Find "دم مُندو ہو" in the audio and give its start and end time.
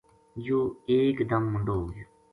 1.29-1.85